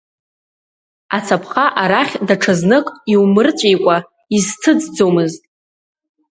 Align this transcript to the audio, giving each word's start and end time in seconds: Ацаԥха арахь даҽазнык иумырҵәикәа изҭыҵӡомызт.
Ацаԥха 1.17 1.65
арахь 1.81 2.15
даҽазнык 2.27 2.87
иумырҵәикәа 3.13 3.97
изҭыҵӡомызт. 4.35 5.43